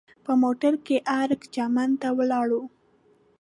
[0.25, 2.61] په موټر کې ارګ چمن ته ولاړو.